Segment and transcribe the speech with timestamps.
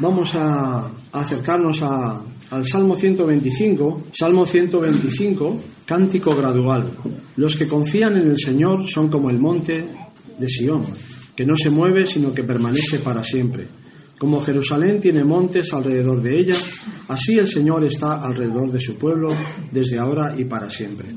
[0.00, 6.88] Vamos a acercarnos a, al Salmo 125, Salmo 125, cántico gradual.
[7.34, 9.88] Los que confían en el Señor son como el monte
[10.38, 10.84] de Sión,
[11.34, 13.66] que no se mueve sino que permanece para siempre.
[14.16, 16.56] Como Jerusalén tiene montes alrededor de ella,
[17.08, 19.34] así el Señor está alrededor de su pueblo
[19.72, 21.08] desde ahora y para siempre.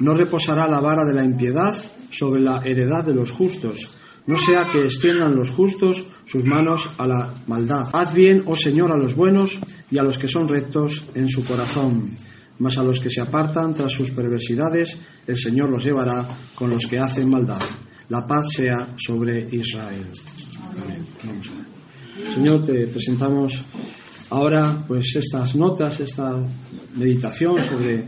[0.00, 1.76] No reposará la vara de la impiedad
[2.10, 3.90] sobre la heredad de los justos,
[4.26, 7.88] no sea que extiendan los justos sus manos a la maldad.
[7.92, 9.58] Haz bien, oh Señor, a los buenos
[9.90, 12.10] y a los que son rectos en su corazón.
[12.58, 16.86] Mas a los que se apartan tras sus perversidades, el Señor los llevará con los
[16.86, 17.60] que hacen maldad.
[18.08, 20.06] La paz sea sobre Israel.
[20.82, 21.06] Amén.
[22.34, 23.62] Señor, te presentamos
[24.30, 26.36] ahora pues estas notas, esta
[26.96, 28.04] meditación sobre,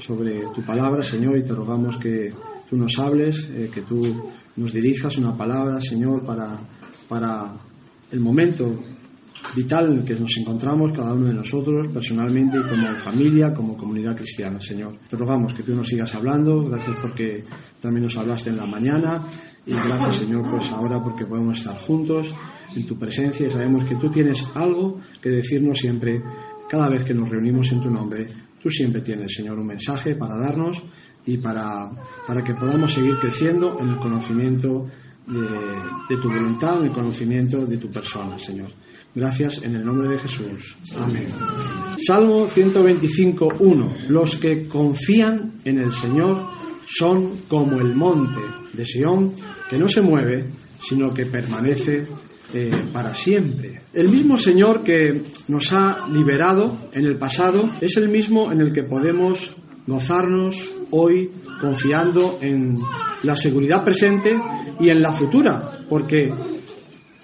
[0.00, 2.32] sobre tu palabra, Señor, y te rogamos que
[2.68, 6.58] tú nos hables, eh, que tú nos dirijas una palabra, Señor, para,
[7.08, 7.52] para
[8.10, 8.82] el momento
[9.54, 13.76] vital en el que nos encontramos cada uno de nosotros, personalmente y como familia, como
[13.76, 14.96] comunidad cristiana, Señor.
[15.08, 17.44] Te rogamos que tú nos sigas hablando, gracias porque
[17.80, 19.26] también nos hablaste en la mañana.
[19.64, 22.34] Y gracias, Señor, pues ahora porque podemos estar juntos
[22.74, 26.20] en tu presencia y sabemos que tú tienes algo que decirnos siempre,
[26.68, 28.26] cada vez que nos reunimos en tu nombre,
[28.60, 30.82] tú siempre tienes, Señor, un mensaje para darnos
[31.26, 31.90] y para,
[32.26, 34.88] para que podamos seguir creciendo en el conocimiento
[35.26, 38.68] de, tu voluntad, en el conocimiento de tu persona, Señor.
[39.14, 40.76] Gracias en el nombre de Jesús.
[40.98, 41.26] Amén.
[42.06, 44.08] Salmo 125.1.
[44.08, 46.48] Los que confían en el Señor
[46.86, 48.40] son como el monte
[48.72, 49.34] de Sión,
[49.68, 50.46] que no se mueve,
[50.80, 52.06] sino que permanece
[52.54, 53.82] eh, para siempre.
[53.92, 58.72] El mismo Señor que nos ha liberado en el pasado es el mismo en el
[58.72, 61.30] que podemos gozarnos hoy
[61.60, 62.78] confiando en
[63.22, 64.38] la seguridad presente
[64.80, 66.32] y en la futura, porque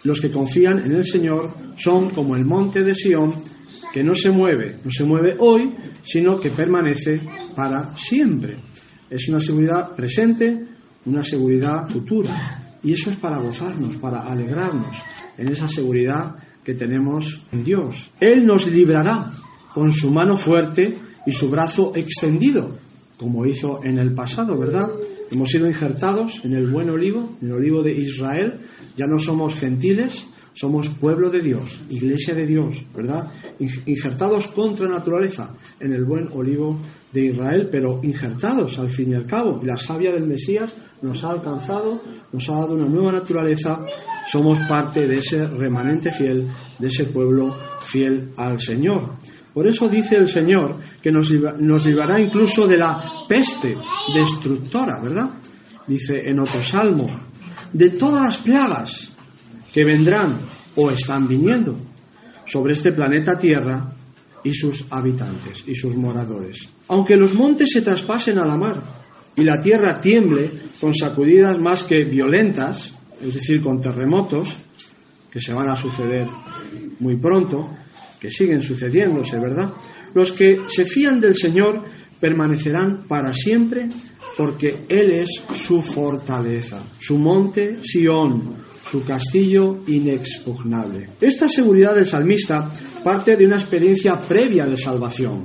[0.05, 3.35] los que confían en el Señor son como el monte de Sión,
[3.93, 7.21] que no se mueve, no se mueve hoy, sino que permanece
[7.55, 8.57] para siempre.
[9.11, 10.67] Es una seguridad presente,
[11.07, 12.79] una seguridad futura.
[12.83, 14.97] Y eso es para gozarnos, para alegrarnos
[15.37, 18.11] en esa seguridad que tenemos en Dios.
[18.21, 19.33] Él nos librará
[19.73, 22.79] con su mano fuerte y su brazo extendido,
[23.19, 24.91] como hizo en el pasado, ¿verdad?
[25.31, 28.61] Hemos sido injertados en el buen olivo, en el olivo de Israel,
[28.97, 33.31] ya no somos gentiles, somos pueblo de Dios, iglesia de Dios, ¿verdad?
[33.87, 36.81] Injertados contra naturaleza en el buen olivo
[37.13, 39.61] de Israel, pero injertados al fin y al cabo.
[39.63, 42.03] La savia del Mesías nos ha alcanzado,
[42.33, 43.87] nos ha dado una nueva naturaleza,
[44.27, 49.11] somos parte de ese remanente fiel, de ese pueblo fiel al Señor.
[49.59, 53.77] Por eso dice el Señor que nos, nos librará incluso de la peste
[54.15, 55.31] destructora, ¿verdad?
[55.85, 57.11] Dice en otro salmo,
[57.73, 59.11] de todas las plagas
[59.73, 60.39] que vendrán
[60.77, 61.77] o están viniendo
[62.47, 63.85] sobre este planeta Tierra
[64.45, 66.69] y sus habitantes y sus moradores.
[66.87, 68.81] Aunque los montes se traspasen a la mar
[69.35, 74.55] y la tierra tiemble con sacudidas más que violentas, es decir, con terremotos,
[75.33, 76.29] que se van a suceder
[77.01, 77.77] muy pronto,
[78.21, 79.73] que siguen sucediéndose, ¿verdad?
[80.15, 81.83] Los que se fían del Señor
[82.21, 83.89] permanecerán para siempre
[84.37, 88.57] porque Él es su fortaleza, su monte Sión,
[88.91, 91.09] su castillo inexpugnable.
[91.21, 92.71] Esta seguridad del salmista
[93.03, 95.45] parte de una experiencia previa de salvación,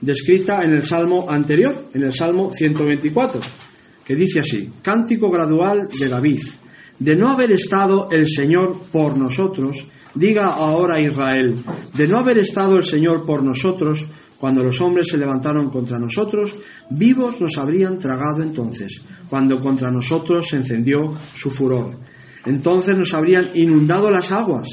[0.00, 3.40] descrita en el salmo anterior, en el salmo 124,
[4.04, 6.42] que dice así, Cántico gradual de David,
[6.98, 11.56] de no haber estado el Señor por nosotros, Diga ahora Israel,
[11.94, 14.06] de no haber estado el Señor por nosotros,
[14.38, 16.56] cuando los hombres se levantaron contra nosotros,
[16.90, 21.96] vivos nos habrían tragado entonces, cuando contra nosotros se encendió su furor.
[22.44, 24.68] Entonces nos habrían inundado las aguas,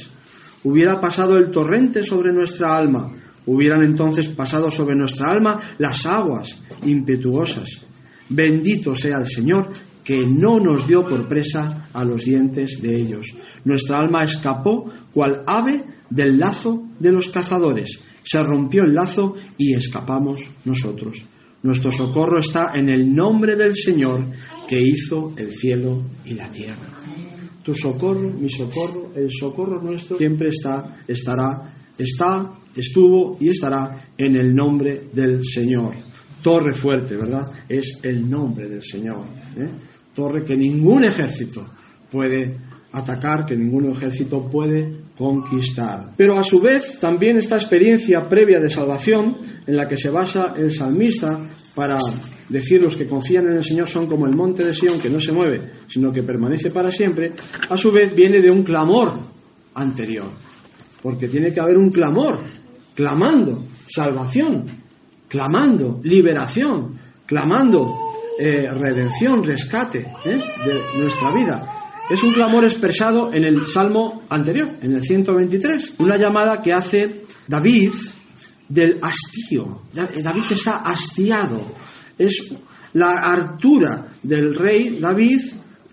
[0.63, 3.13] hubiera pasado el torrente sobre nuestra alma,
[3.45, 7.81] hubieran entonces pasado sobre nuestra alma las aguas impetuosas.
[8.27, 9.69] Bendito sea el Señor
[10.03, 13.27] que no nos dio por presa a los dientes de ellos.
[13.65, 17.99] Nuestra alma escapó cual ave del lazo de los cazadores.
[18.23, 21.23] Se rompió el lazo y escapamos nosotros.
[21.61, 24.25] Nuestro socorro está en el nombre del Señor
[24.67, 26.77] que hizo el cielo y la tierra.
[27.63, 34.35] Tu socorro, mi socorro, el socorro nuestro siempre está, estará, está, estuvo y estará en
[34.37, 35.95] el nombre del Señor.
[36.41, 37.51] Torre fuerte, ¿verdad?
[37.67, 39.25] Es el nombre del Señor.
[39.57, 39.69] ¿eh?
[40.19, 41.65] Torre que ningún ejército
[42.11, 42.57] puede
[42.91, 46.11] atacar, que ningún ejército puede conquistar.
[46.17, 50.55] Pero a su vez también esta experiencia previa de salvación en la que se basa
[50.57, 51.39] el salmista
[51.73, 51.97] para
[52.49, 55.21] decir los que confían en el Señor son como el monte de Sión que no
[55.21, 57.31] se mueve, sino que permanece para siempre,
[57.69, 59.13] a su vez viene de un clamor
[59.75, 60.27] anterior.
[61.01, 62.39] porque tiene que haber un clamor,
[62.93, 64.65] clamando salvación,
[65.29, 66.93] clamando liberación,
[67.25, 68.08] clamando
[68.39, 70.41] eh, redención, rescate ¿eh?
[70.65, 71.79] de nuestra vida.
[72.09, 77.25] Es un clamor expresado en el salmo anterior, en el 123, una llamada que hace
[77.47, 77.91] David
[78.67, 79.83] del hastío.
[79.93, 81.75] David está hastiado.
[82.17, 82.51] Es
[82.93, 85.41] la hartura del rey David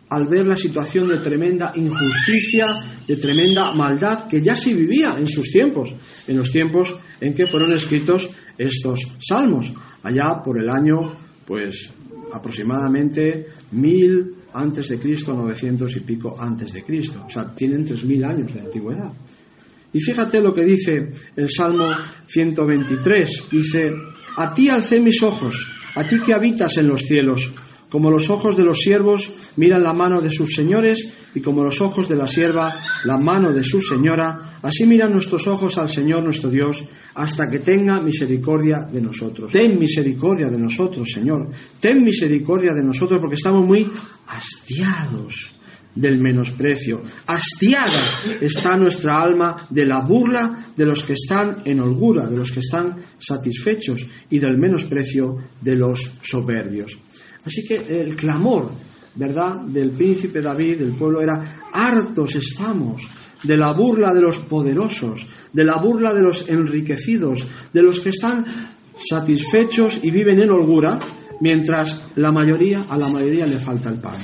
[0.08, 2.68] al ver la situación de tremenda injusticia,
[3.06, 5.92] de tremenda maldad que ya sí vivía en sus tiempos,
[6.28, 9.72] en los tiempos en que fueron escritos estos salmos,
[10.02, 11.90] allá por el año, pues
[12.32, 17.24] aproximadamente mil antes de Cristo, 900 y pico antes de Cristo.
[17.26, 19.12] O sea, tienen tres mil años de antigüedad.
[19.92, 21.88] Y fíjate lo que dice el Salmo
[22.26, 23.44] 123.
[23.50, 23.92] Dice,
[24.36, 27.52] a ti alcé mis ojos, a ti que habitas en los cielos.
[27.96, 31.80] Como los ojos de los siervos miran la mano de sus señores y como los
[31.80, 32.70] ojos de la sierva
[33.04, 36.84] la mano de su señora, así miran nuestros ojos al Señor nuestro Dios
[37.14, 39.50] hasta que tenga misericordia de nosotros.
[39.50, 41.48] Ten misericordia de nosotros, Señor.
[41.80, 43.90] Ten misericordia de nosotros porque estamos muy
[44.26, 45.52] hastiados
[45.94, 47.00] del menosprecio.
[47.26, 48.02] Hastiada
[48.42, 52.60] está nuestra alma de la burla de los que están en holgura, de los que
[52.60, 56.98] están satisfechos y del menosprecio de los soberbios.
[57.46, 58.72] Así que el clamor,
[59.14, 63.08] ¿verdad?, del príncipe David, del pueblo, era, hartos estamos
[63.42, 68.10] de la burla de los poderosos, de la burla de los enriquecidos, de los que
[68.10, 68.44] están
[69.08, 70.98] satisfechos y viven en holgura,
[71.40, 74.18] mientras la mayoría, a la mayoría le falta el pan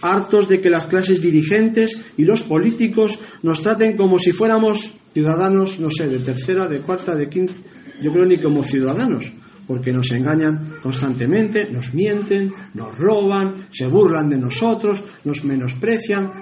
[0.00, 5.78] hartos de que las clases dirigentes y los políticos nos traten como si fuéramos ciudadanos,
[5.80, 7.54] no sé, de tercera, de cuarta, de quinta,
[8.02, 9.32] yo creo ni como ciudadanos,
[9.68, 16.32] porque nos engañan constantemente, nos mienten, nos roban, se burlan de nosotros, nos menosprecian,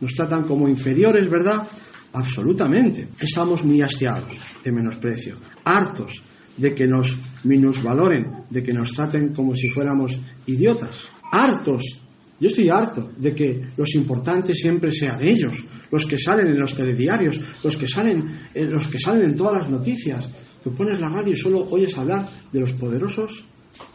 [0.00, 1.68] nos tratan como inferiores, ¿verdad?
[2.14, 3.08] Absolutamente.
[3.20, 6.22] Estamos muy hastiados de menosprecio, hartos
[6.56, 12.02] de que nos minusvaloren, de que nos traten como si fuéramos idiotas, hartos
[12.42, 15.62] yo estoy harto de que los importantes siempre sean ellos,
[15.92, 19.62] los que salen en los telediarios, los que salen, eh, los que salen en todas
[19.62, 20.28] las noticias.
[20.62, 23.44] Que pones la radio y solo oyes hablar de los poderosos,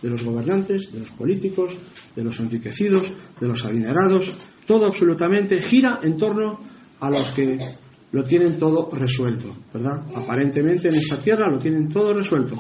[0.02, 1.74] de los gobernantes, de los políticos,
[2.16, 4.34] de los enriquecidos, de los adinerados.
[4.66, 6.60] Todo absolutamente gira en torno
[7.00, 7.60] a los que
[8.12, 10.04] lo tienen todo resuelto, ¿verdad?
[10.16, 12.56] Aparentemente en esta tierra lo tienen todo resuelto.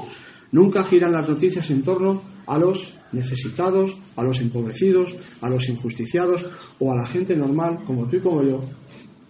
[0.51, 6.45] Nunca giran las noticias en torno a los necesitados, a los empobrecidos, a los injusticiados
[6.80, 8.62] o a la gente normal como tú y como yo,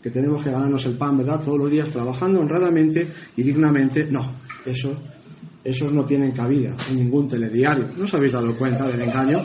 [0.02, 1.42] que tenemos que ganarnos el pan, ¿verdad?
[1.44, 4.08] Todos los días trabajando honradamente y dignamente.
[4.10, 4.26] No,
[4.68, 4.96] eso,
[5.64, 7.90] esos no tienen cabida en ningún telediario.
[7.98, 9.42] ¿No os habéis dado cuenta del engaño?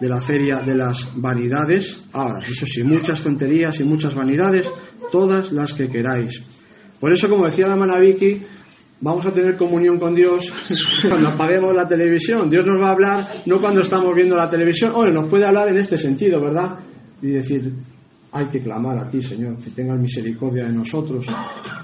[0.00, 2.00] de la feria de las vanidades.
[2.12, 4.68] Ahora, eso sí, muchas tonterías y muchas vanidades,
[5.12, 6.42] todas las que queráis.
[6.98, 8.40] Por eso, como decía la Manaviki,
[9.00, 10.50] vamos a tener comunión con Dios
[11.08, 12.48] cuando apaguemos la televisión.
[12.48, 15.68] Dios nos va a hablar no cuando estamos viendo la televisión, o nos puede hablar
[15.68, 16.78] en este sentido, ¿verdad?
[17.20, 17.70] Y decir,
[18.32, 21.26] hay que clamar a ti, Señor, que tengas misericordia de nosotros,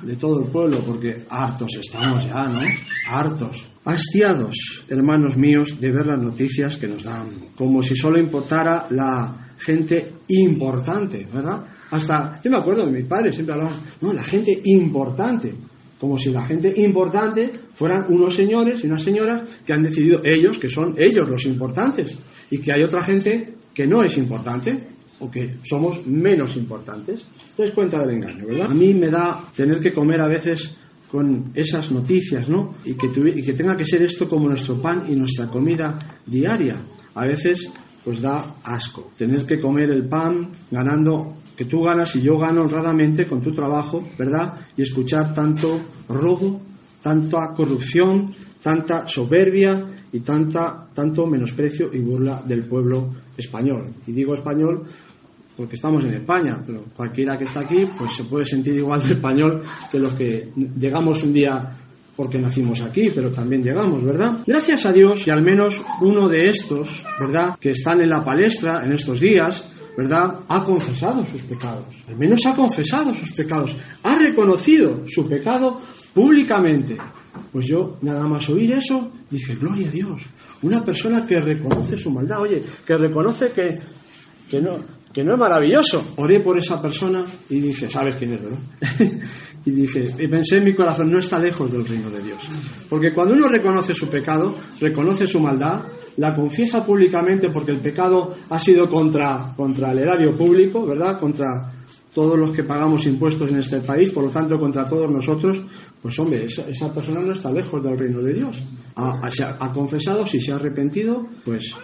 [0.03, 2.61] de todo el pueblo, porque hartos estamos ya, ¿no?
[3.09, 3.67] Hartos.
[3.85, 9.53] Hastiados, hermanos míos, de ver las noticias que nos dan, como si solo importara la
[9.59, 11.65] gente importante, ¿verdad?
[11.91, 15.55] Hasta, yo me acuerdo de mis padres, siempre hablaban, no, la gente importante
[15.99, 20.59] como si la gente importante fueran unos señores y unas señoras que han decidido ellos,
[20.59, 22.15] que son ellos los importantes,
[22.51, 27.25] y que hay otra gente que no es importante o que somos menos importantes.
[27.57, 28.71] Te das cuenta del engaño, ¿verdad?
[28.71, 30.75] A mí me da tener que comer a veces
[31.11, 32.75] con esas noticias, ¿no?
[32.85, 36.77] Y que, y que tenga que ser esto como nuestro pan y nuestra comida diaria.
[37.15, 37.71] A veces
[38.07, 39.11] pues da asco.
[39.17, 43.53] Tener que comer el pan ganando que tú ganas y yo gano honradamente con tu
[43.53, 44.55] trabajo, ¿verdad?
[44.77, 46.61] Y escuchar tanto robo,
[47.03, 48.33] tanta corrupción,
[48.63, 53.89] tanta soberbia y tanta, tanto menosprecio y burla del pueblo español.
[54.07, 54.85] Y digo español
[55.57, 59.15] porque estamos en España, pero cualquiera que está aquí pues se puede sentir igual de
[59.15, 61.77] español que los que llegamos un día
[62.17, 64.39] porque nacimos aquí, pero también llegamos, ¿verdad?
[64.47, 67.57] Gracias a Dios y al menos uno de estos, ¿verdad?
[67.61, 70.41] Que están en la palestra en estos días, ¿verdad?
[70.49, 71.85] Ha confesado sus pecados.
[72.09, 73.77] Al menos ha confesado sus pecados.
[74.03, 75.81] Ha reconocido su pecado
[76.15, 76.97] públicamente.
[77.53, 80.23] Pues yo, nada más oír eso, dije, gloria a Dios.
[80.63, 83.79] Una persona que reconoce su maldad, oye, que reconoce que,
[84.51, 84.79] que, no,
[85.17, 86.13] que no es maravilloso.
[86.17, 88.59] Oré por esa persona y dije, ¿sabes quién es, verdad?
[89.65, 92.39] y dije, y pensé en mi corazón, no está lejos del reino de Dios.
[92.87, 95.85] Porque cuando uno reconoce su pecado, reconoce su maldad,
[96.19, 101.19] la confiesa públicamente porque el pecado ha sido contra, contra el erario público, ¿verdad?
[101.19, 101.73] Contra,
[102.13, 105.63] todos los que pagamos impuestos en este país, por lo tanto contra todos nosotros,
[106.03, 108.57] pues hombre, esa, persona no está lejos del reino de Dios.
[108.97, 109.21] Ha,
[109.61, 111.75] ha, confesado, si se ha arrepentido, pues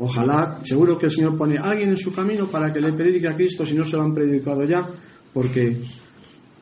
[0.00, 3.28] ojalá, seguro que el Señor pone a alguien en su camino para que le predique
[3.28, 4.88] a Cristo si no se lo han predicado ya,
[5.32, 5.76] porque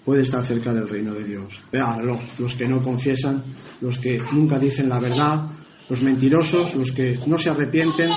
[0.05, 1.55] puede estar cerca del reino de Dios.
[1.71, 3.43] Pero los que no confiesan,
[3.81, 5.47] los que nunca dicen la verdad,
[5.89, 8.11] los mentirosos, los que no se arrepienten,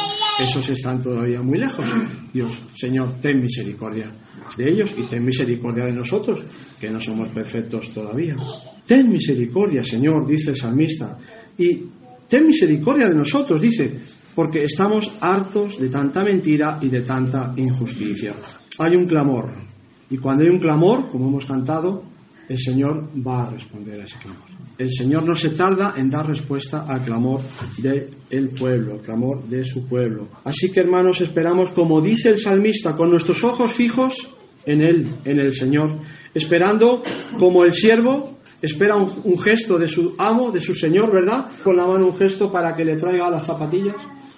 [0.43, 1.85] esos están todavía muy lejos.
[2.33, 4.11] Dios, Señor, ten misericordia
[4.57, 6.41] de ellos y ten misericordia de nosotros,
[6.79, 8.35] que no somos perfectos todavía.
[8.85, 11.17] Ten misericordia, Señor, dice el salmista.
[11.57, 11.83] Y
[12.27, 13.99] ten misericordia de nosotros, dice,
[14.35, 18.33] porque estamos hartos de tanta mentira y de tanta injusticia.
[18.77, 19.49] Hay un clamor.
[20.09, 22.03] Y cuando hay un clamor, como hemos cantado,
[22.47, 24.51] el Señor va a responder a ese clamor.
[24.77, 27.41] El Señor no se tarda en dar respuesta al clamor
[27.77, 30.27] del pueblo, al clamor de su pueblo.
[30.43, 34.29] Así que hermanos, esperamos, como dice el salmista, con nuestros ojos fijos
[34.65, 35.99] en Él, en el Señor,
[36.33, 37.03] esperando
[37.37, 41.49] como el siervo espera un, gesto de su amo, de su Señor, ¿verdad?
[41.63, 43.95] Con la mano un gesto para que le traiga las zapatillas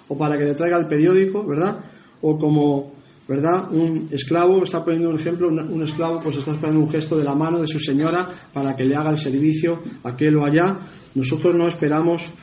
[0.08, 1.80] o para que le traiga el periódico, ¿verdad?
[2.20, 2.92] O como
[3.26, 3.72] ¿verdad?
[3.72, 7.34] Un esclavo, está poniendo un ejemplo, un, esclavo pues está esperando un gesto de la
[7.34, 10.76] mano de su señora para que le haga el servicio aquel o allá.
[11.14, 12.34] Nosotros no esperamos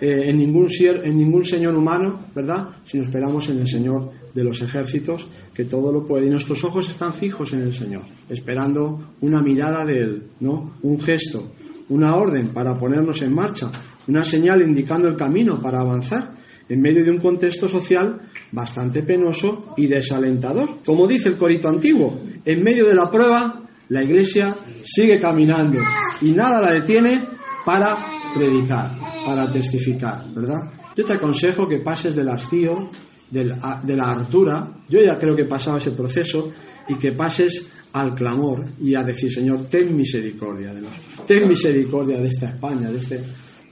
[0.00, 2.68] eh, en, ningún, en ningún señor humano, ¿verdad?
[2.84, 6.26] Sino esperamos en el Señor de los ejércitos, que todo lo puede.
[6.26, 10.74] Y nuestros ojos están fijos en el Señor, esperando una mirada de Él, ¿no?
[10.82, 11.52] Un gesto,
[11.90, 13.70] una orden para ponernos en marcha,
[14.08, 16.41] una señal indicando el camino para avanzar
[16.72, 18.18] en medio de un contexto social
[18.50, 20.78] bastante penoso y desalentador.
[20.86, 25.78] Como dice el corito antiguo, en medio de la prueba, la iglesia sigue caminando
[26.22, 27.20] y nada la detiene
[27.66, 27.94] para
[28.34, 30.62] predicar, para testificar, ¿verdad?
[30.96, 32.90] Yo te aconsejo que pases del hastío,
[33.30, 36.52] de la hartura, yo ya creo que he pasado ese proceso,
[36.88, 42.18] y que pases al clamor y a decir, Señor, ten misericordia de nosotros, ten misericordia
[42.18, 43.20] de esta España, de este,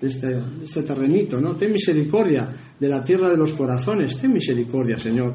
[0.02, 1.57] este, este, terrenito, ¿no?
[1.57, 5.35] Ten misericordia de la tierra de los corazones, ten misericordia, Señor,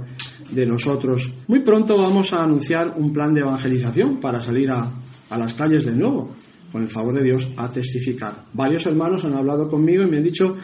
[0.50, 1.31] de nosotros.
[1.48, 4.91] Muy pronto vamos a anunciar un plan de evangelización para salir a,
[5.29, 6.36] a las calles de nuevo,
[6.72, 8.45] con el favor de Dios, a testificar.
[8.53, 10.57] Varios hermanos han hablado conmigo y me han dicho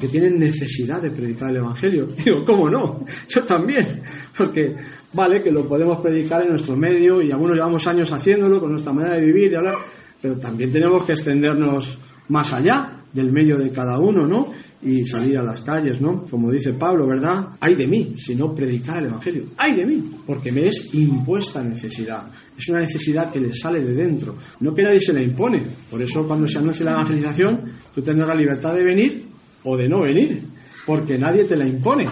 [0.00, 2.08] que tienen necesidad de predicar el Evangelio.
[2.24, 3.04] Digo, ¿cómo no?
[3.28, 4.02] Yo también,
[4.36, 4.74] porque
[5.12, 8.94] vale que lo podemos predicar en nuestro medio y algunos llevamos años haciéndolo con nuestra
[8.94, 9.74] manera de vivir y hablar,
[10.22, 14.52] pero también tenemos que extendernos más allá del medio de cada uno, ¿no?
[14.82, 16.24] Y salir a las calles, ¿no?
[16.24, 17.50] Como dice Pablo, ¿verdad?
[17.60, 19.44] Hay de mí, si no predicar el Evangelio.
[19.56, 22.24] Hay de mí, porque me es impuesta necesidad.
[22.58, 25.62] Es una necesidad que le sale de dentro, no que nadie se la impone.
[25.90, 27.60] Por eso cuando se anuncia la evangelización,
[27.94, 29.26] tú tendrás la libertad de venir
[29.64, 30.42] o de no venir,
[30.86, 32.06] porque nadie te la impone.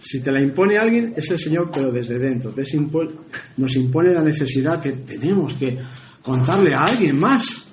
[0.00, 2.54] Si te la impone alguien, es el Señor, pero desde dentro.
[3.56, 5.76] Nos impone la necesidad que tenemos que
[6.22, 7.67] contarle a alguien más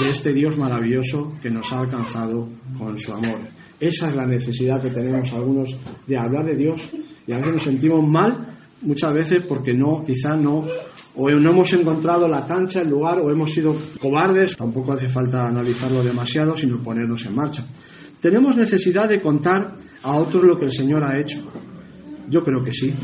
[0.00, 3.38] de este Dios maravilloso que nos ha alcanzado con su amor.
[3.78, 5.76] Esa es la necesidad que tenemos algunos
[6.06, 6.80] de hablar de Dios
[7.26, 10.64] y a veces nos sentimos mal muchas veces porque no, quizás no,
[11.16, 14.56] o no hemos encontrado la cancha, el lugar, o hemos sido cobardes.
[14.56, 17.64] Tampoco hace falta analizarlo demasiado, sino ponernos en marcha.
[18.20, 21.42] Tenemos necesidad de contar a otros lo que el Señor ha hecho.
[22.28, 22.94] Yo creo que sí.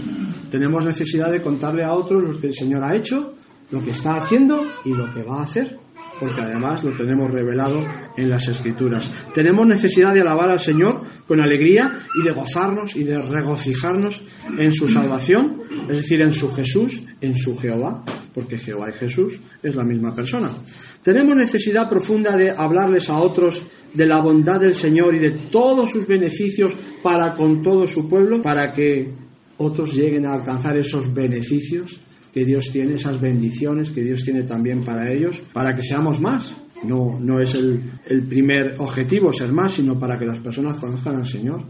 [0.50, 3.34] Tenemos necesidad de contarle a otros lo que el Señor ha hecho,
[3.70, 5.85] lo que está haciendo y lo que va a hacer
[6.18, 7.84] porque además lo tenemos revelado
[8.16, 9.10] en las Escrituras.
[9.34, 14.22] Tenemos necesidad de alabar al Señor con alegría y de gozarnos y de regocijarnos
[14.56, 18.04] en su salvación, es decir, en su Jesús, en su Jehová,
[18.34, 20.50] porque Jehová y Jesús es la misma persona.
[21.02, 25.90] Tenemos necesidad profunda de hablarles a otros de la bondad del Señor y de todos
[25.90, 29.10] sus beneficios para con todo su pueblo, para que
[29.58, 32.00] otros lleguen a alcanzar esos beneficios
[32.36, 36.54] que Dios tiene, esas bendiciones que Dios tiene también para ellos, para que seamos más.
[36.84, 37.80] No, no es el,
[38.28, 41.62] primer objetivo ser más, sino para que las personas conozcan al Señor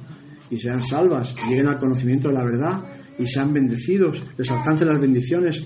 [0.51, 2.83] y sean salvas, lleguen al conocimiento de la verdad
[3.17, 5.65] y sean bendecidos, les alcancen las bendiciones,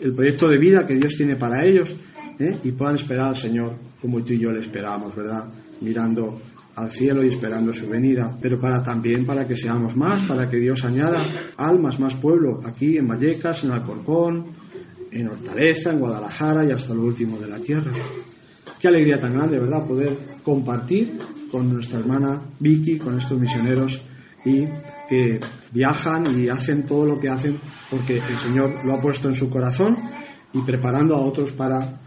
[0.00, 1.90] el proyecto de vida que Dios tiene para ellos
[2.38, 2.56] ¿eh?
[2.64, 5.50] y puedan esperar al Señor como tú y yo le esperamos, ¿verdad?
[5.82, 6.40] Mirando
[6.80, 10.56] al cielo y esperando su venida, pero para también para que seamos más, para que
[10.56, 11.22] Dios añada
[11.56, 14.46] almas, más pueblo, aquí en Vallecas, en Alcorcón,
[15.10, 17.92] en Hortaleza, en Guadalajara y hasta lo último de la tierra.
[18.78, 19.86] Qué alegría tan grande, ¿verdad?
[19.86, 21.18] Poder compartir
[21.50, 24.00] con nuestra hermana Vicky, con estos misioneros
[24.44, 24.66] y
[25.08, 25.40] que
[25.72, 27.58] viajan y hacen todo lo que hacen
[27.90, 29.96] porque el Señor lo ha puesto en su corazón
[30.52, 32.00] y preparando a otros para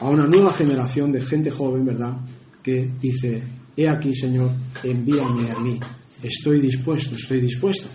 [0.00, 2.16] a una nueva generación de gente joven, ¿verdad?
[2.64, 3.42] Que dice,
[3.76, 4.50] He aquí, Señor,
[4.82, 5.78] envíame a mí.
[6.22, 7.88] Estoy dispuesto, estoy dispuesto.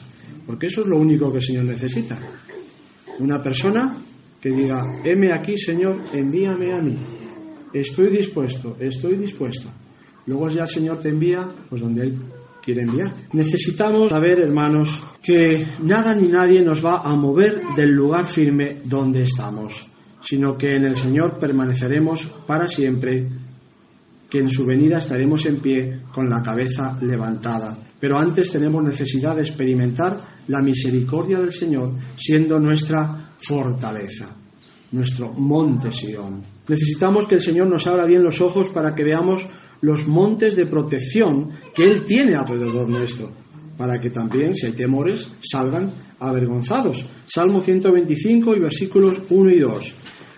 [0.45, 2.17] Porque eso es lo único que el Señor necesita.
[3.19, 3.97] Una persona
[4.39, 6.97] que diga, heme aquí, Señor, envíame a mí.
[7.73, 9.69] Estoy dispuesto, estoy dispuesta.
[10.25, 12.17] Luego ya el Señor te envía, pues donde Él
[12.61, 13.13] quiere enviar.
[13.33, 19.23] Necesitamos saber, hermanos, que nada ni nadie nos va a mover del lugar firme donde
[19.23, 19.87] estamos,
[20.21, 23.27] sino que en el Señor permaneceremos para siempre,
[24.29, 27.77] que en su venida estaremos en pie con la cabeza levantada.
[27.99, 30.17] Pero antes tenemos necesidad de experimentar
[30.47, 34.29] la misericordia del Señor siendo nuestra fortaleza,
[34.91, 36.41] nuestro monte Sion.
[36.67, 39.47] Necesitamos que el Señor nos abra bien los ojos para que veamos
[39.81, 43.31] los montes de protección que Él tiene alrededor nuestro,
[43.77, 47.05] para que también, si hay temores, salgan avergonzados.
[47.27, 49.93] Salmo 125 y versículos 1 y 2.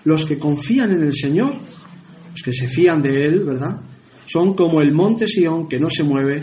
[0.06, 1.54] Los que confían en el Señor,
[2.32, 3.82] los que se fían de Él, ¿verdad?
[4.26, 6.42] Son como el monte Sión que no se mueve,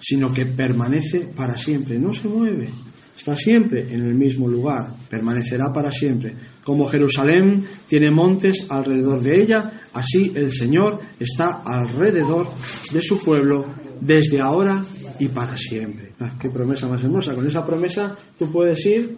[0.00, 2.70] sino que permanece para siempre, no se mueve.
[3.16, 6.34] Está siempre en el mismo lugar, permanecerá para siempre.
[6.64, 12.48] Como Jerusalén tiene montes alrededor de ella, así el Señor está alrededor
[12.92, 13.66] de su pueblo
[14.00, 14.84] desde ahora
[15.20, 16.12] y para siempre.
[16.18, 17.32] Ah, qué promesa más hermosa.
[17.32, 19.16] Con esa promesa tú puedes ir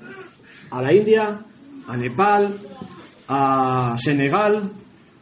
[0.71, 1.41] a la India,
[1.87, 2.55] a Nepal,
[3.29, 4.71] a Senegal,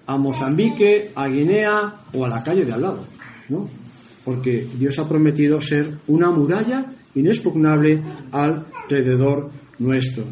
[0.06, 3.06] a Mozambique, a Guinea o a la calle de al lado,
[3.48, 3.68] ¿no?
[4.24, 10.24] Porque Dios ha prometido ser una muralla inexpugnable alrededor nuestro.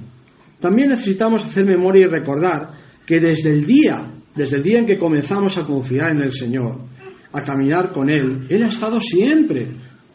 [0.61, 2.71] También necesitamos hacer memoria y recordar
[3.07, 6.77] que desde el día, desde el día en que comenzamos a confiar en el Señor,
[7.33, 9.67] a caminar con Él, Él ha estado siempre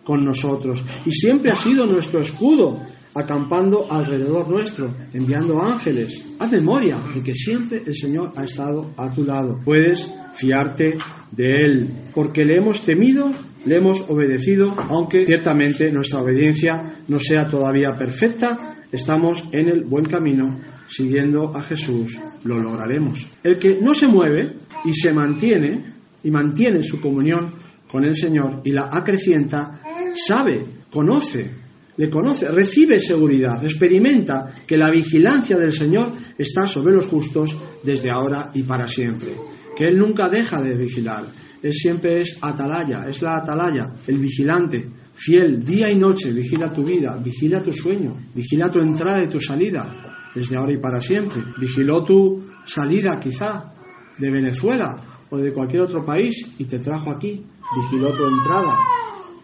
[0.04, 2.80] con nosotros y siempre ha sido nuestro escudo,
[3.16, 6.22] acampando alrededor nuestro, enviando ángeles.
[6.38, 9.60] Haz memoria de que siempre el Señor ha estado a tu lado.
[9.66, 10.98] Puedes fiarte
[11.32, 13.32] de Él, porque le hemos temido
[13.66, 20.06] le hemos obedecido, aunque ciertamente nuestra obediencia no sea todavía perfecta, estamos en el buen
[20.06, 23.26] camino, siguiendo a Jesús, lo lograremos.
[23.44, 24.54] El que no se mueve
[24.86, 27.56] y se mantiene, y mantiene su comunión
[27.92, 29.82] con el Señor y la acrecienta,
[30.28, 31.50] sabe, conoce,
[31.98, 38.12] le conoce, recibe seguridad, experimenta que la vigilancia del Señor está sobre los justos desde
[38.12, 39.30] ahora y para siempre,
[39.76, 41.24] que Él nunca deja de vigilar.
[41.62, 46.84] Él siempre es atalaya, es la atalaya, el vigilante, fiel, día y noche, vigila tu
[46.84, 51.42] vida, vigila tu sueño, vigila tu entrada y tu salida, desde ahora y para siempre.
[51.58, 53.74] Vigiló tu salida quizá
[54.18, 54.96] de Venezuela
[55.30, 57.44] o de cualquier otro país y te trajo aquí,
[57.76, 58.76] vigiló tu entrada,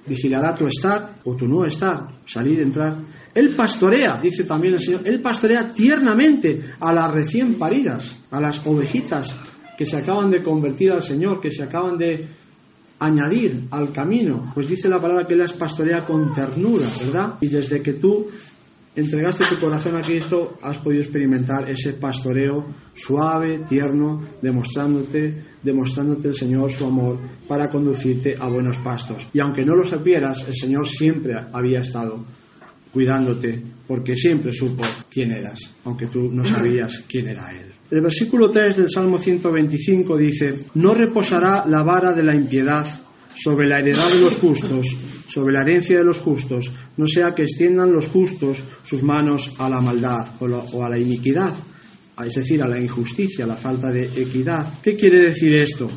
[0.05, 2.97] vigilará tu estar o tu no estar, salir, entrar.
[3.33, 8.65] Él pastorea, dice también el Señor, Él pastorea tiernamente a las recién paridas, a las
[8.65, 9.37] ovejitas
[9.77, 12.27] que se acaban de convertir al Señor, que se acaban de
[12.99, 14.51] añadir al camino.
[14.53, 17.35] Pues dice la palabra que Él las pastorea con ternura, ¿verdad?
[17.41, 18.27] Y desde que tú
[18.95, 26.35] entregaste tu corazón a Cristo, has podido experimentar ese pastoreo suave, tierno, demostrándote, demostrándote el
[26.35, 29.27] Señor su amor para conducirte a buenos pastos.
[29.33, 32.23] Y aunque no lo supieras, el Señor siempre había estado
[32.91, 37.71] cuidándote, porque siempre supo quién eras, aunque tú no sabías quién era Él.
[37.89, 42.85] El versículo 3 del Salmo 125 dice, no reposará la vara de la impiedad
[43.35, 44.87] sobre la heredad de los justos,
[45.27, 49.69] sobre la herencia de los justos, no sea que extiendan los justos sus manos a
[49.69, 51.53] la maldad o, a la iniquidad,
[52.25, 54.79] es decir, a la injusticia, a la falta de equidad.
[54.81, 55.89] ¿Qué quiere decir esto?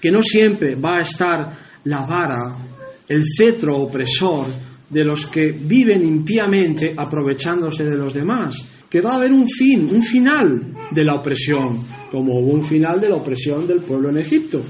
[0.00, 1.52] Que no siempre va a estar
[1.84, 2.56] la vara,
[3.08, 4.46] el cetro opresor
[4.88, 9.88] de los que viven impíamente aprovechándose de los demás que va a haber un fin,
[9.92, 14.18] un final de la opresión, como hubo un final de la opresión del pueblo en
[14.18, 14.62] Egipto.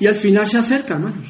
[0.00, 1.28] Y al final se acerca, hermanos.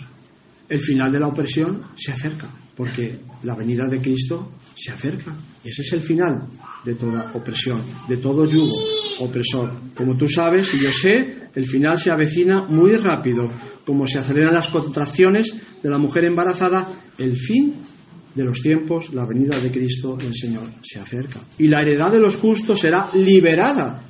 [0.68, 5.34] El final de la opresión se acerca, porque la venida de Cristo se acerca.
[5.62, 6.46] Y ese es el final
[6.84, 8.76] de toda opresión, de todo yugo
[9.20, 9.72] opresor.
[9.94, 13.50] Como tú sabes y yo sé, el final se avecina muy rápido.
[13.84, 17.74] Como se aceleran las contracciones de la mujer embarazada, el fin
[18.34, 21.40] de los tiempos, la venida de Cristo el Señor se acerca.
[21.58, 24.02] Y la heredad de los justos será liberada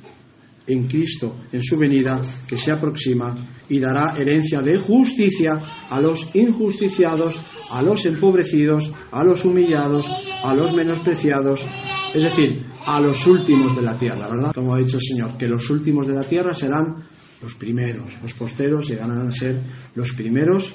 [0.67, 3.35] en Cristo, en su venida, que se aproxima,
[3.69, 10.05] y dará herencia de justicia a los injusticiados, a los empobrecidos, a los humillados,
[10.43, 11.65] a los menospreciados,
[12.13, 14.51] es decir, a los últimos de la tierra, ¿verdad?
[14.53, 17.03] Como ha dicho el Señor, que los últimos de la tierra serán
[17.41, 19.57] los primeros, los posteros llegarán a ser
[19.95, 20.73] los primeros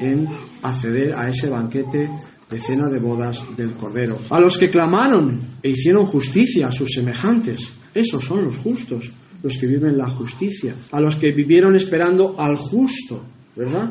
[0.00, 0.26] en
[0.62, 2.08] acceder a ese banquete
[2.48, 4.18] de cena de bodas del Cordero.
[4.30, 7.72] A los que clamaron e hicieron justicia a sus semejantes.
[7.94, 9.12] Esos son los justos,
[9.42, 10.74] los que viven la justicia.
[10.90, 13.22] A los que vivieron esperando al justo,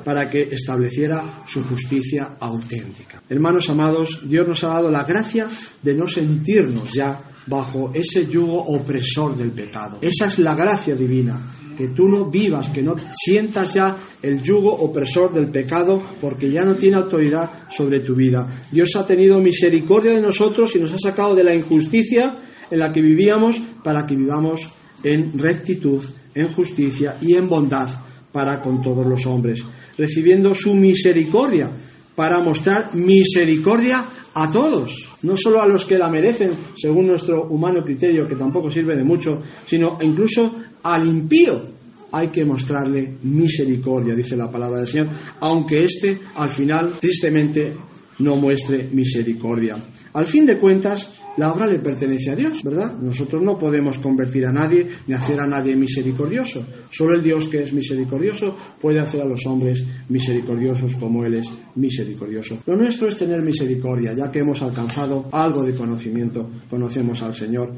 [0.04, 3.22] Para que estableciera su justicia auténtica.
[3.30, 5.48] Hermanos amados, Dios nos ha dado la gracia
[5.84, 9.98] de no sentirnos ya bajo ese yugo opresor del pecado.
[10.02, 11.38] Esa es la gracia divina,
[11.78, 16.62] que tú no vivas, que no sientas ya el yugo opresor del pecado, porque ya
[16.62, 18.48] no tiene autoridad sobre tu vida.
[18.72, 22.38] Dios ha tenido misericordia de nosotros y nos ha sacado de la injusticia
[22.72, 24.70] en la que vivíamos para que vivamos
[25.04, 27.90] en rectitud, en justicia y en bondad
[28.32, 29.64] para con todos los hombres,
[29.98, 31.70] recibiendo su misericordia
[32.16, 37.84] para mostrar misericordia a todos, no solo a los que la merecen según nuestro humano
[37.84, 41.80] criterio, que tampoco sirve de mucho, sino incluso al impío
[42.12, 45.08] hay que mostrarle misericordia, dice la palabra del Señor,
[45.40, 47.74] aunque éste al final tristemente
[48.20, 49.78] no muestre misericordia.
[50.14, 51.10] Al fin de cuentas,
[51.40, 52.98] la obra le pertenece a Dios, ¿verdad?
[53.00, 56.66] Nosotros no podemos convertir a nadie ni hacer a nadie misericordioso.
[56.92, 61.48] Solo el Dios que es misericordioso puede hacer a los hombres misericordiosos como Él es
[61.76, 62.62] misericordioso.
[62.66, 67.72] Lo nuestro es tener misericordia, ya que hemos alcanzado algo de conocimiento, conocemos al Señor.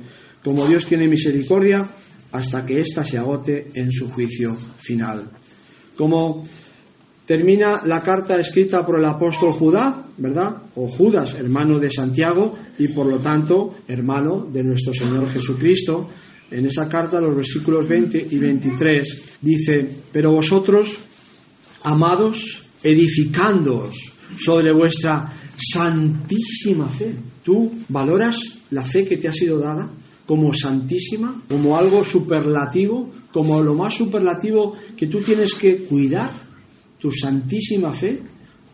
[0.43, 1.88] Como Dios tiene misericordia
[2.32, 5.30] hasta que ésta se agote en su juicio final.
[5.95, 6.43] Como
[7.31, 10.63] termina la carta escrita por el apóstol Judá, ¿verdad?
[10.75, 16.09] O Judas, hermano de Santiago y por lo tanto hermano de nuestro Señor Jesucristo.
[16.51, 20.97] En esa carta, los versículos 20 y 23, dice, pero vosotros,
[21.83, 23.95] amados, edificándoos
[24.37, 27.15] sobre vuestra santísima fe.
[27.45, 28.35] ¿Tú valoras
[28.71, 29.89] la fe que te ha sido dada
[30.25, 36.50] como santísima, como algo superlativo, como lo más superlativo que tú tienes que cuidar?
[37.01, 38.21] Tu santísima fe,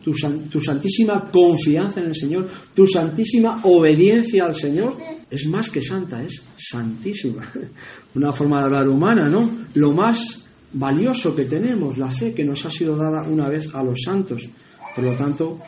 [0.04, 0.12] tu,
[0.50, 4.96] tu, santísima confianza en el Señor, tu santísima obediencia al Señor,
[5.30, 7.42] es más que santa, es santísima.
[8.14, 9.50] Una forma de hablar humana, ¿no?
[9.74, 13.82] Lo más valioso que tenemos, la fe que nos ha sido dada una vez a
[13.82, 14.42] los santos.
[14.94, 15.58] Por lo tanto,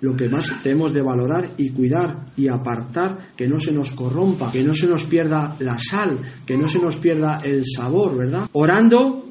[0.00, 4.50] lo que más tenemos de valorar y cuidar y apartar, que no se nos corrompa,
[4.50, 8.48] que no se nos pierda la sal, que no se nos pierda el sabor, ¿verdad?
[8.52, 9.28] Orando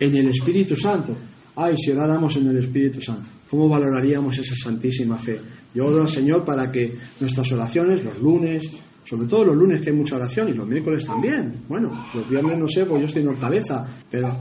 [0.00, 1.14] en el Espíritu Santo.
[1.56, 5.40] Ay, si oráramos en el Espíritu Santo, ¿cómo valoraríamos esa santísima fe?
[5.72, 8.64] Yo oro al Señor para que nuestras oraciones, los lunes,
[9.04, 11.62] sobre todo los lunes que hay mucha oración y los miércoles también.
[11.68, 14.36] Bueno, los viernes no sé, pues yo estoy en Hortaleza, pero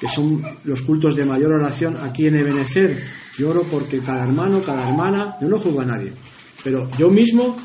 [0.00, 3.04] que son los cultos de mayor oración aquí en Ebenecer.
[3.38, 6.12] Yo oro porque cada hermano, cada hermana, yo no juzgo a nadie,
[6.64, 7.56] pero yo mismo,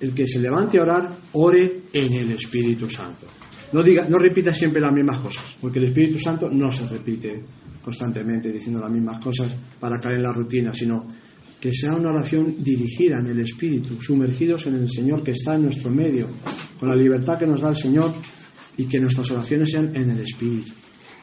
[0.00, 3.26] el que se levante a orar, ore en el Espíritu Santo.
[3.72, 7.42] No, diga, no repita siempre las mismas cosas, porque el Espíritu Santo no se repite
[7.84, 11.06] constantemente diciendo las mismas cosas para caer en la rutina, sino
[11.60, 15.62] que sea una oración dirigida en el Espíritu, sumergidos en el Señor que está en
[15.62, 16.28] nuestro medio,
[16.78, 18.12] con la libertad que nos da el Señor
[18.76, 20.72] y que nuestras oraciones sean en el Espíritu.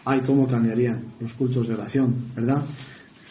[0.06, 2.64] Ay, cómo cambiarían los cultos de oración, ¿verdad?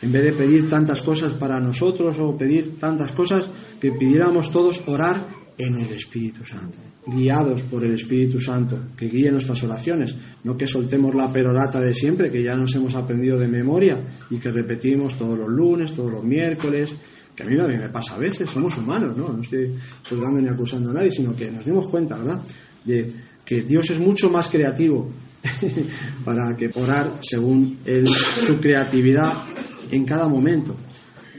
[0.03, 4.87] En vez de pedir tantas cosas para nosotros o pedir tantas cosas, que pidiéramos todos
[4.87, 5.27] orar
[5.67, 10.67] en el Espíritu Santo guiados por el Espíritu Santo, que guíe nuestras oraciones, no que
[10.67, 13.99] soltemos la perorata de siempre, que ya nos hemos aprendido de memoria
[14.31, 16.91] y que repetimos todos los lunes, todos los miércoles,
[17.35, 19.33] que a mí me pasa a veces, somos humanos, ¿no?
[19.33, 19.75] No estoy
[20.09, 22.41] juzgando ni acusando a nadie, sino que nos dimos cuenta, ¿verdad?,
[22.85, 23.13] de
[23.45, 25.11] que Dios es mucho más creativo
[26.25, 27.79] para que orar según
[28.47, 29.33] su creatividad
[29.91, 30.77] en cada momento.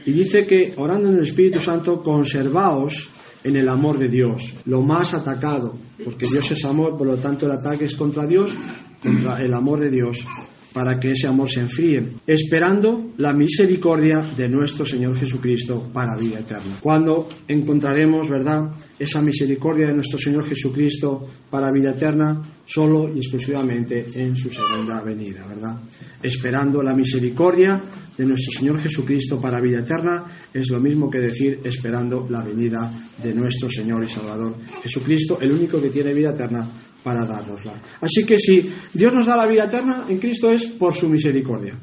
[0.04, 3.11] Y dice que orando en el Espíritu Santo, conservaos
[3.44, 7.46] en el amor de Dios, lo más atacado, porque Dios es amor, por lo tanto
[7.46, 8.54] el ataque es contra Dios,
[9.02, 10.24] contra el amor de Dios,
[10.72, 16.40] para que ese amor se enfríe, esperando la misericordia de nuestro Señor Jesucristo para vida
[16.40, 16.78] eterna.
[16.80, 24.06] Cuando encontraremos, ¿verdad?, esa misericordia de nuestro Señor Jesucristo para vida eterna, solo y exclusivamente
[24.14, 25.76] en su segunda venida, ¿verdad?
[26.22, 27.80] Esperando la misericordia
[28.16, 32.92] de nuestro Señor Jesucristo para vida eterna es lo mismo que decir esperando la venida
[33.22, 36.68] de nuestro Señor y Salvador Jesucristo, el único que tiene vida eterna
[37.02, 37.74] para dárnosla.
[38.00, 41.74] Así que si Dios nos da la vida eterna en Cristo es por su misericordia,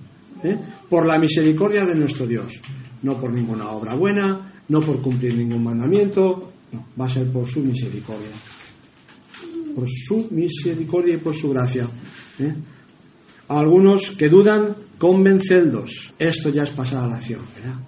[0.43, 0.57] ¿eh?
[0.89, 2.53] por la misericordia de nuestro Dios,
[3.01, 6.53] no por ninguna obra buena, no por cumplir ningún mandamiento,
[6.99, 8.29] va a ser por su misericordia,
[9.75, 11.87] por su misericordia y por su gracia.
[12.39, 12.53] ¿eh?
[13.49, 16.13] Algunos que dudan, convencerlos.
[16.17, 17.79] Esto ya es pasar a la acción, ¿verdad?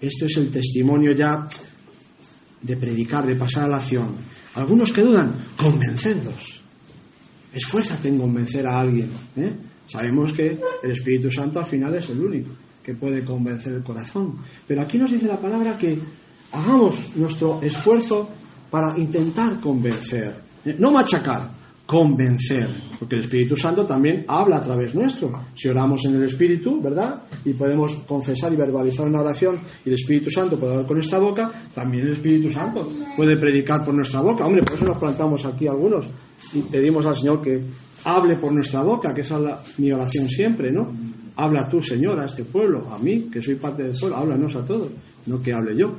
[0.00, 1.48] Esto es el testimonio ya
[2.60, 4.08] de predicar, de pasar a la acción.
[4.54, 6.60] Algunos que dudan, convencerlos.
[7.52, 9.10] Esfuérzate en convencer a alguien.
[9.36, 9.52] ¿eh?
[9.86, 12.50] Sabemos que el Espíritu Santo al final es el único
[12.82, 14.36] que puede convencer el corazón.
[14.66, 15.98] Pero aquí nos dice la palabra que
[16.52, 18.28] hagamos nuestro esfuerzo
[18.70, 20.74] para intentar convencer, ¿eh?
[20.78, 21.48] no machacar,
[21.86, 22.66] convencer,
[22.98, 25.30] porque el Espíritu Santo también habla a través nuestro.
[25.54, 27.22] Si oramos en el Espíritu, ¿verdad?
[27.44, 31.18] Y podemos confesar y verbalizar una oración y el Espíritu Santo puede hablar con nuestra
[31.18, 34.46] boca, también el Espíritu Santo puede predicar por nuestra boca.
[34.46, 36.06] Hombre, por eso nos plantamos aquí algunos
[36.54, 37.60] y pedimos al Señor que
[38.04, 40.90] hable por nuestra boca, que esa es mi oración siempre, ¿no?
[41.36, 44.64] Habla tú, Señor, a este pueblo, a mí, que soy parte del pueblo, háblanos a
[44.64, 44.88] todos,
[45.26, 45.94] no que hable yo.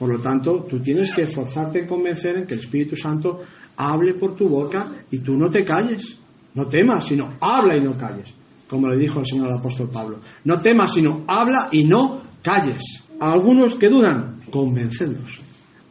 [0.00, 3.42] Por lo tanto, tú tienes que esforzarte en convencer en que el Espíritu Santo
[3.76, 6.16] hable por tu boca y tú no te calles.
[6.54, 8.32] No temas, sino habla y no calles.
[8.66, 10.20] Como le dijo el Señor al apóstol Pablo.
[10.44, 12.82] No temas, sino habla y no calles.
[13.20, 15.42] A algunos que dudan, convencedlos.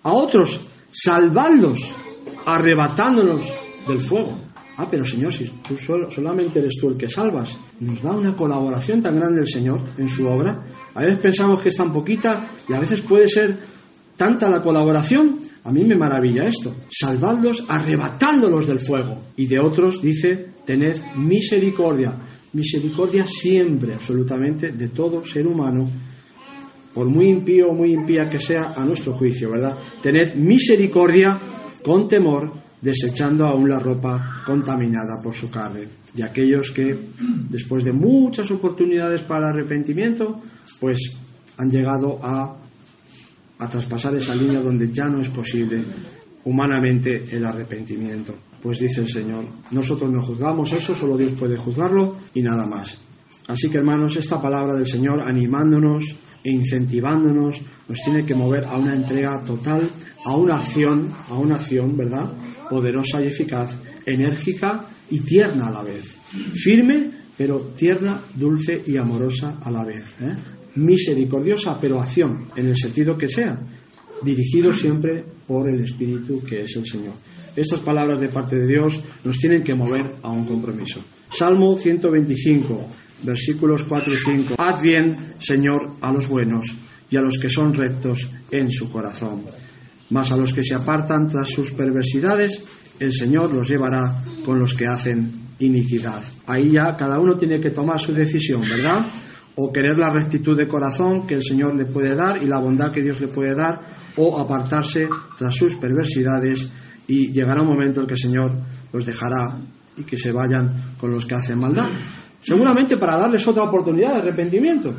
[0.01, 0.59] A otros,
[0.91, 1.93] salvadlos,
[2.47, 3.43] arrebatándolos
[3.87, 4.39] del fuego.
[4.77, 9.03] Ah, pero Señor, si tú solamente eres tú el que salvas, nos da una colaboración
[9.03, 10.63] tan grande el Señor en su obra.
[10.95, 13.78] A veces pensamos que es tan poquita y a veces puede ser
[14.19, 16.75] tanta la colaboración a mí me maravilla esto.
[16.91, 19.21] Salvadlos arrebatándolos del fuego.
[19.37, 22.13] Y de otros dice, tened misericordia.
[22.53, 25.89] Misericordia siempre, absolutamente, de todo ser humano,
[26.93, 29.77] por muy impío o muy impía que sea a nuestro juicio, ¿verdad?
[30.01, 31.37] Tened misericordia
[31.83, 32.51] con temor,
[32.81, 35.87] desechando aún la ropa contaminada por su carne.
[36.15, 36.97] Y aquellos que,
[37.49, 40.41] después de muchas oportunidades para arrepentimiento,
[40.79, 40.97] pues
[41.57, 42.57] han llegado a
[43.59, 45.83] a traspasar esa línea donde ya no es posible
[46.45, 48.33] humanamente el arrepentimiento.
[48.61, 52.97] Pues dice el Señor, nosotros no juzgamos eso, solo Dios puede juzgarlo y nada más.
[53.47, 58.77] Así que hermanos, esta palabra del Señor animándonos e incentivándonos nos tiene que mover a
[58.77, 59.89] una entrega total,
[60.25, 62.31] a una acción, a una acción, ¿verdad?
[62.69, 66.15] Poderosa y eficaz, enérgica y tierna a la vez.
[66.53, 70.05] Firme, pero tierna, dulce y amorosa a la vez.
[70.21, 70.35] ¿eh?
[70.79, 73.59] Misericordiosa, pero acción, en el sentido que sea,
[74.23, 77.13] dirigido siempre por el Espíritu que es el Señor.
[77.55, 81.01] Estas palabras de parte de Dios nos tienen que mover a un compromiso.
[81.29, 82.87] Salmo 125,
[83.23, 84.55] versículos 4 y 5.
[84.57, 86.67] Haz bien, Señor, a los buenos
[87.09, 89.43] y a los que son rectos en su corazón.
[90.09, 92.63] Mas a los que se apartan tras sus perversidades,
[92.99, 96.23] el Señor los llevará con los que hacen iniquidad.
[96.47, 99.05] Ahí ya cada uno tiene que tomar su decisión, ¿verdad?
[99.61, 102.91] O querer la rectitud de corazón que el Señor le puede dar y la bondad
[102.91, 103.81] que Dios le puede dar,
[104.15, 106.69] o apartarse tras sus perversidades
[107.07, 108.53] y llegará un momento en que el Señor
[108.93, 109.59] los dejará
[109.97, 111.89] y que se vayan con los que hacen maldad.
[112.41, 114.95] Seguramente para darles otra oportunidad de arrepentimiento,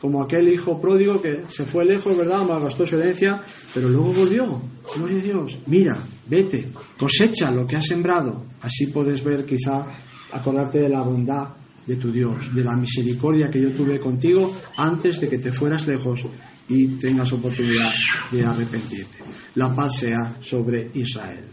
[0.00, 2.42] como aquel hijo pródigo que se fue lejos, ¿verdad?
[2.42, 3.40] Malgastó su herencia,
[3.72, 4.62] pero luego volvió.
[4.96, 5.58] Gloria a Dios.
[5.66, 8.46] Mira, vete, cosecha lo que has sembrado.
[8.62, 9.86] Así puedes ver, quizá,
[10.32, 15.20] acordarte de la bondad de tu Dios, de la misericordia que yo tuve contigo antes
[15.20, 16.20] de que te fueras lejos
[16.68, 17.92] y tengas oportunidad
[18.30, 19.18] de arrepentirte.
[19.56, 21.44] La paz sea sobre Israel.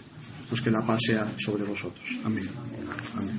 [0.48, 2.06] Pues que la paz sea sobre vosotros.
[2.24, 2.48] Amén.
[3.16, 3.30] Amén.